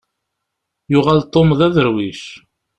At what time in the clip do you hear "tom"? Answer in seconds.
1.33-1.49